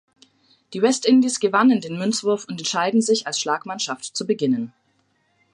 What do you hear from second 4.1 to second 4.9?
zu beginnen.